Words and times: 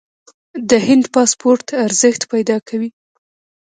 د 0.69 0.71
هند 0.87 1.05
پاسپورت 1.15 1.65
ارزښت 1.85 2.21
پیدا 2.33 2.57
کوي. 2.67 2.89